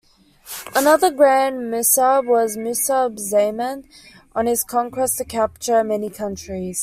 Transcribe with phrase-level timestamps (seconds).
[0.75, 3.87] Another Grand Musab was Musab Zaman,
[4.33, 6.79] on his conquest to capture many countries.